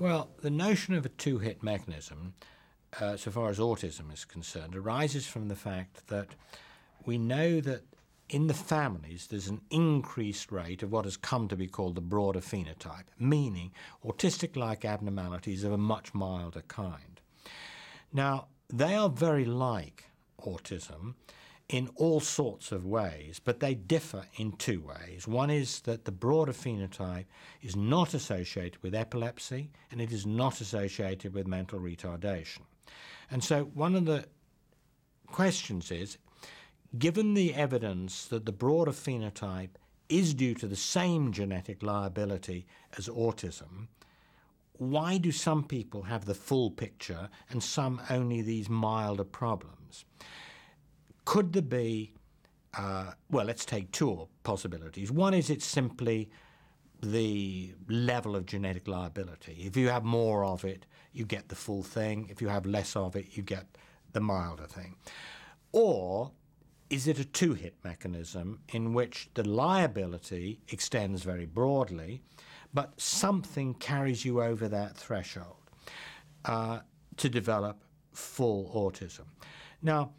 Well, 0.00 0.30
the 0.40 0.48
notion 0.48 0.94
of 0.94 1.04
a 1.04 1.10
two 1.10 1.40
hit 1.40 1.62
mechanism, 1.62 2.32
uh, 2.98 3.18
so 3.18 3.30
far 3.30 3.50
as 3.50 3.58
autism 3.58 4.10
is 4.10 4.24
concerned, 4.24 4.74
arises 4.74 5.26
from 5.26 5.48
the 5.48 5.54
fact 5.54 6.06
that 6.06 6.28
we 7.04 7.18
know 7.18 7.60
that 7.60 7.82
in 8.30 8.46
the 8.46 8.54
families 8.54 9.26
there's 9.26 9.48
an 9.48 9.60
increased 9.68 10.50
rate 10.50 10.82
of 10.82 10.90
what 10.90 11.04
has 11.04 11.18
come 11.18 11.48
to 11.48 11.56
be 11.56 11.66
called 11.66 11.96
the 11.96 12.00
broader 12.00 12.40
phenotype, 12.40 13.08
meaning 13.18 13.72
autistic 14.02 14.56
like 14.56 14.86
abnormalities 14.86 15.64
of 15.64 15.72
a 15.72 15.76
much 15.76 16.14
milder 16.14 16.62
kind. 16.62 17.20
Now, 18.10 18.46
they 18.70 18.94
are 18.94 19.10
very 19.10 19.44
like 19.44 20.06
autism 20.40 21.16
in 21.70 21.88
all 21.94 22.18
sorts 22.18 22.72
of 22.72 22.84
ways, 22.84 23.40
but 23.42 23.60
they 23.60 23.74
differ 23.74 24.24
in 24.36 24.50
two 24.52 24.80
ways. 24.80 25.28
One 25.28 25.50
is 25.50 25.80
that 25.82 26.04
the 26.04 26.10
broader 26.10 26.52
phenotype 26.52 27.26
is 27.62 27.76
not 27.76 28.12
associated 28.12 28.82
with 28.82 28.92
epilepsy 28.92 29.70
and 29.92 30.00
it 30.00 30.10
is 30.10 30.26
not 30.26 30.60
associated 30.60 31.32
with 31.32 31.46
mental 31.46 31.78
retardation. 31.78 32.62
And 33.30 33.44
so 33.44 33.64
one 33.72 33.94
of 33.94 34.04
the 34.04 34.24
questions 35.28 35.92
is 35.92 36.18
given 36.98 37.34
the 37.34 37.54
evidence 37.54 38.26
that 38.26 38.46
the 38.46 38.52
broader 38.52 38.90
phenotype 38.90 39.76
is 40.08 40.34
due 40.34 40.54
to 40.54 40.66
the 40.66 40.74
same 40.74 41.30
genetic 41.30 41.84
liability 41.84 42.66
as 42.98 43.06
autism, 43.06 43.86
why 44.72 45.18
do 45.18 45.30
some 45.30 45.62
people 45.62 46.02
have 46.02 46.24
the 46.24 46.34
full 46.34 46.72
picture 46.72 47.28
and 47.48 47.62
some 47.62 48.00
only 48.10 48.42
these 48.42 48.68
milder 48.68 49.22
problems? 49.22 50.04
Could 51.24 51.52
there 51.52 51.62
be, 51.62 52.12
uh, 52.74 53.12
well, 53.30 53.46
let's 53.46 53.64
take 53.64 53.90
two 53.92 54.28
possibilities. 54.42 55.10
One 55.10 55.34
is 55.34 55.50
it's 55.50 55.66
simply 55.66 56.30
the 57.02 57.72
level 57.88 58.36
of 58.36 58.46
genetic 58.46 58.86
liability. 58.86 59.62
If 59.64 59.76
you 59.76 59.88
have 59.88 60.04
more 60.04 60.44
of 60.44 60.64
it, 60.64 60.86
you 61.12 61.24
get 61.24 61.48
the 61.48 61.54
full 61.54 61.82
thing. 61.82 62.28
If 62.30 62.42
you 62.42 62.48
have 62.48 62.66
less 62.66 62.96
of 62.96 63.16
it, 63.16 63.36
you 63.36 63.42
get 63.42 63.66
the 64.12 64.20
milder 64.20 64.66
thing. 64.66 64.96
Or 65.72 66.32
is 66.90 67.06
it 67.06 67.18
a 67.18 67.24
two 67.24 67.54
hit 67.54 67.74
mechanism 67.84 68.60
in 68.72 68.92
which 68.92 69.30
the 69.34 69.48
liability 69.48 70.60
extends 70.68 71.22
very 71.22 71.46
broadly, 71.46 72.22
but 72.74 73.00
something 73.00 73.74
carries 73.74 74.24
you 74.24 74.42
over 74.42 74.68
that 74.68 74.96
threshold 74.96 75.56
uh, 76.44 76.80
to 77.16 77.28
develop 77.28 77.82
full 78.12 78.70
autism? 78.74 79.26
Now, 79.82 80.12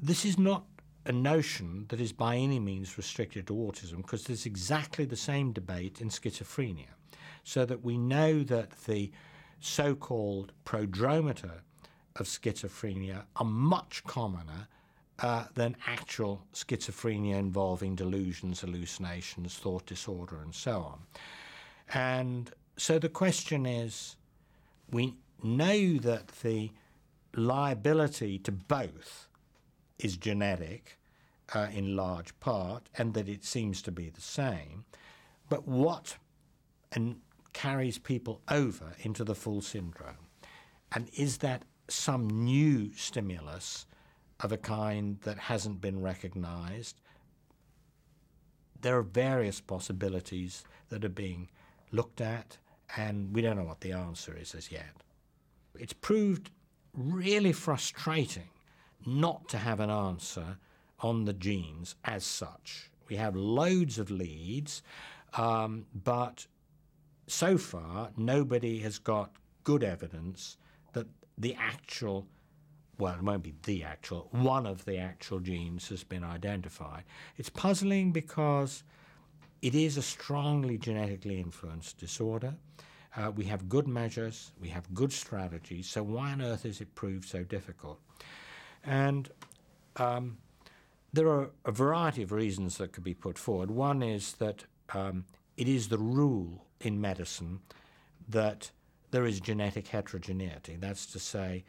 this 0.00 0.24
is 0.24 0.38
not 0.38 0.64
a 1.06 1.12
notion 1.12 1.86
that 1.88 2.00
is 2.00 2.12
by 2.12 2.36
any 2.36 2.58
means 2.58 2.96
restricted 2.96 3.46
to 3.46 3.54
autism 3.54 3.98
because 3.98 4.24
there's 4.24 4.46
exactly 4.46 5.04
the 5.04 5.16
same 5.16 5.52
debate 5.52 6.00
in 6.00 6.08
schizophrenia. 6.08 6.88
So 7.44 7.64
that 7.64 7.82
we 7.82 7.96
know 7.96 8.42
that 8.42 8.70
the 8.82 9.10
so 9.60 9.94
called 9.94 10.52
prodromata 10.64 11.60
of 12.16 12.26
schizophrenia 12.26 13.24
are 13.36 13.44
much 13.44 14.04
commoner 14.04 14.68
uh, 15.20 15.44
than 15.54 15.76
actual 15.86 16.44
schizophrenia 16.52 17.36
involving 17.38 17.94
delusions, 17.96 18.60
hallucinations, 18.60 19.56
thought 19.56 19.86
disorder, 19.86 20.40
and 20.42 20.54
so 20.54 20.80
on. 20.80 20.98
And 21.92 22.50
so 22.76 22.98
the 22.98 23.08
question 23.08 23.66
is 23.66 24.16
we 24.90 25.16
know 25.42 25.98
that 25.98 26.28
the 26.42 26.70
liability 27.34 28.38
to 28.40 28.52
both 28.52 29.28
is 29.98 30.16
genetic 30.16 30.98
uh, 31.54 31.68
in 31.72 31.96
large 31.96 32.38
part 32.40 32.88
and 32.96 33.14
that 33.14 33.28
it 33.28 33.44
seems 33.44 33.82
to 33.82 33.92
be 33.92 34.08
the 34.08 34.20
same, 34.20 34.84
but 35.48 35.66
what 35.66 36.16
and 36.92 37.16
carries 37.52 37.98
people 37.98 38.40
over 38.48 38.92
into 39.00 39.24
the 39.24 39.34
full 39.34 39.60
syndrome? 39.60 40.28
And 40.92 41.10
is 41.16 41.38
that 41.38 41.64
some 41.88 42.28
new 42.28 42.92
stimulus 42.94 43.86
of 44.40 44.52
a 44.52 44.56
kind 44.56 45.18
that 45.22 45.38
hasn't 45.38 45.80
been 45.80 46.00
recognized. 46.00 47.00
There 48.80 48.96
are 48.96 49.02
various 49.02 49.60
possibilities 49.60 50.64
that 50.90 51.04
are 51.04 51.08
being 51.08 51.48
looked 51.90 52.20
at, 52.20 52.58
and 52.96 53.34
we 53.34 53.42
don't 53.42 53.56
know 53.56 53.64
what 53.64 53.80
the 53.80 53.92
answer 53.92 54.36
is 54.36 54.54
as 54.54 54.70
yet. 54.70 55.02
It's 55.78 55.92
proved 55.92 56.50
really 56.94 57.52
frustrating 57.52 58.50
not 59.06 59.48
to 59.48 59.58
have 59.58 59.80
an 59.80 59.90
answer 59.90 60.58
on 61.00 61.24
the 61.24 61.32
genes 61.32 61.94
as 62.04 62.24
such. 62.24 62.90
We 63.08 63.16
have 63.16 63.36
loads 63.36 63.98
of 63.98 64.10
leads, 64.10 64.82
um, 65.34 65.86
but 65.94 66.46
so 67.26 67.58
far 67.58 68.10
nobody 68.16 68.80
has 68.80 68.98
got 68.98 69.32
good 69.64 69.84
evidence 69.84 70.56
that 70.92 71.06
the 71.36 71.54
actual 71.58 72.26
well, 72.98 73.14
it 73.14 73.22
won't 73.22 73.44
be 73.44 73.54
the 73.62 73.84
actual, 73.84 74.26
one 74.32 74.66
of 74.66 74.84
the 74.84 74.98
actual 74.98 75.38
genes 75.38 75.88
has 75.88 76.02
been 76.02 76.24
identified. 76.24 77.04
It's 77.36 77.48
puzzling 77.48 78.10
because 78.10 78.82
it 79.62 79.74
is 79.74 79.96
a 79.96 80.02
strongly 80.02 80.78
genetically 80.78 81.40
influenced 81.40 81.98
disorder. 81.98 82.56
Uh, 83.16 83.30
we 83.30 83.44
have 83.44 83.68
good 83.68 83.86
measures, 83.86 84.52
we 84.60 84.68
have 84.68 84.92
good 84.94 85.12
strategies, 85.12 85.88
so 85.88 86.02
why 86.02 86.32
on 86.32 86.42
earth 86.42 86.66
is 86.66 86.80
it 86.80 86.94
proved 86.94 87.28
so 87.28 87.42
difficult? 87.44 88.00
And 88.84 89.28
um, 89.96 90.38
there 91.12 91.28
are 91.28 91.50
a 91.64 91.72
variety 91.72 92.22
of 92.22 92.32
reasons 92.32 92.78
that 92.78 92.92
could 92.92 93.04
be 93.04 93.14
put 93.14 93.38
forward. 93.38 93.70
One 93.70 94.02
is 94.02 94.32
that 94.34 94.64
um, 94.94 95.24
it 95.56 95.68
is 95.68 95.88
the 95.88 95.98
rule 95.98 96.66
in 96.80 97.00
medicine 97.00 97.60
that 98.28 98.70
there 99.10 99.26
is 99.26 99.40
genetic 99.40 99.88
heterogeneity. 99.88 100.76
That's 100.78 101.06
to 101.06 101.18
say, 101.18 101.64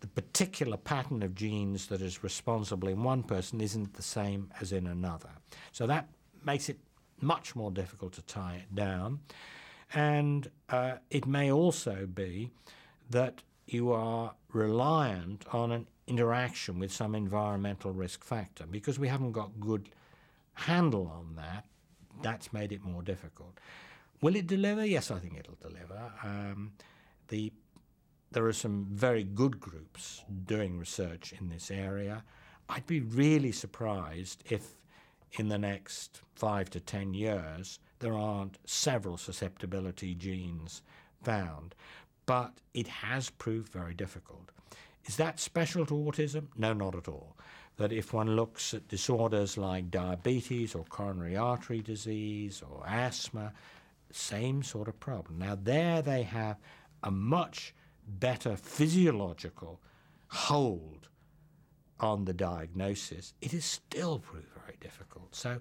the 0.00 0.06
particular 0.06 0.78
pattern 0.78 1.22
of 1.22 1.34
genes 1.34 1.86
that 1.88 2.00
is 2.00 2.24
responsible 2.24 2.88
in 2.88 3.02
one 3.02 3.22
person 3.22 3.60
isn't 3.60 3.94
the 3.94 4.02
same 4.02 4.50
as 4.60 4.72
in 4.72 4.86
another. 4.86 5.30
So 5.72 5.86
that 5.86 6.08
makes 6.44 6.70
it 6.70 6.78
much 7.20 7.54
more 7.54 7.70
difficult 7.70 8.14
to 8.14 8.22
tie 8.22 8.62
it 8.64 8.74
down. 8.74 9.20
And 9.92 10.50
uh, 10.70 10.94
it 11.10 11.26
may 11.26 11.52
also 11.52 12.06
be 12.06 12.50
that 13.10 13.42
you 13.66 13.92
are 13.92 14.34
reliant 14.52 15.44
on 15.52 15.70
an 15.70 15.86
interaction 16.10 16.78
with 16.78 16.92
some 16.92 17.14
environmental 17.14 17.92
risk 17.92 18.24
factor 18.24 18.66
because 18.66 18.98
we 18.98 19.08
haven't 19.08 19.32
got 19.32 19.60
good 19.60 19.88
handle 20.54 21.06
on 21.06 21.36
that. 21.36 21.64
That's 22.20 22.52
made 22.52 22.72
it 22.72 22.84
more 22.84 23.02
difficult. 23.02 23.54
Will 24.20 24.36
it 24.36 24.46
deliver? 24.46 24.84
Yes, 24.84 25.10
I 25.10 25.18
think 25.18 25.38
it'll 25.38 25.62
deliver. 25.68 26.12
Um, 26.22 26.72
the 27.28 27.52
there 28.32 28.46
are 28.46 28.52
some 28.52 28.86
very 28.90 29.24
good 29.24 29.58
groups 29.58 30.22
doing 30.46 30.78
research 30.78 31.32
in 31.40 31.48
this 31.48 31.70
area. 31.70 32.22
I'd 32.68 32.86
be 32.86 33.00
really 33.00 33.50
surprised 33.50 34.44
if 34.48 34.76
in 35.38 35.48
the 35.48 35.58
next 35.58 36.20
five 36.34 36.70
to 36.70 36.80
ten 36.80 37.14
years 37.14 37.80
there 37.98 38.14
aren't 38.14 38.58
several 38.66 39.16
susceptibility 39.16 40.14
genes 40.14 40.82
found. 41.22 41.74
But 42.26 42.52
it 42.74 42.86
has 42.86 43.30
proved 43.30 43.72
very 43.72 43.94
difficult. 43.94 44.52
Is 45.06 45.16
that 45.16 45.40
special 45.40 45.86
to 45.86 45.94
autism? 45.94 46.48
No, 46.56 46.72
not 46.72 46.94
at 46.94 47.08
all. 47.08 47.36
That 47.76 47.92
if 47.92 48.12
one 48.12 48.36
looks 48.36 48.74
at 48.74 48.88
disorders 48.88 49.56
like 49.56 49.90
diabetes 49.90 50.74
or 50.74 50.84
coronary 50.84 51.36
artery 51.36 51.80
disease 51.80 52.62
or 52.62 52.86
asthma, 52.86 53.52
same 54.12 54.62
sort 54.62 54.88
of 54.88 55.00
problem. 55.00 55.38
Now, 55.38 55.56
there 55.60 56.02
they 56.02 56.22
have 56.24 56.58
a 57.02 57.10
much 57.10 57.74
better 58.06 58.56
physiological 58.56 59.80
hold 60.28 61.08
on 62.00 62.24
the 62.24 62.32
diagnosis, 62.32 63.34
it 63.40 63.52
is 63.52 63.64
still 63.64 64.18
proved 64.18 64.48
very 64.64 64.76
difficult. 64.80 65.34
So 65.34 65.60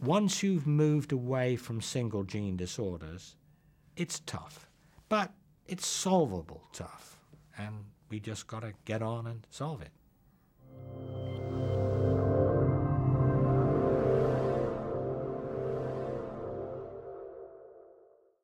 once 0.00 0.42
you've 0.42 0.66
moved 0.66 1.12
away 1.12 1.56
from 1.56 1.80
single 1.80 2.22
gene 2.22 2.56
disorders, 2.56 3.36
it's 3.96 4.20
tough. 4.20 4.68
But 5.08 5.32
it's 5.66 5.86
solvable 5.86 6.62
tough. 6.72 7.18
And 7.56 7.84
we 8.08 8.20
just 8.20 8.46
got 8.46 8.60
to 8.60 8.72
get 8.84 9.02
on 9.02 9.26
and 9.26 9.46
solve 9.50 9.82
it. 9.82 9.90